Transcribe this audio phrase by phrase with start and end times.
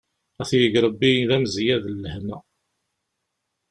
[0.41, 2.37] Ad t-yeg Rebbi d amezyad n lehna!